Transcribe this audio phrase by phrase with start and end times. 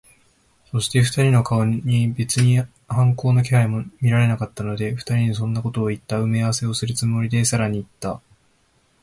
[0.71, 8.19] そして、二人の顔に別に反抗の気配も見られなかったので、二人にそんなことをいった埋合せをするつもりで、さらにいった。